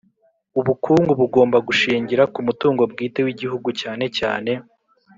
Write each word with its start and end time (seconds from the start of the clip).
Ubukungu 0.59 1.11
bugomba 1.19 1.57
gushingira 1.67 2.23
ku 2.33 2.39
mutungo 2.47 2.83
bwite 2.91 3.19
w 3.25 3.27
Igihugu 3.33 3.67
cyane 3.81 4.05
cyane 4.17 4.51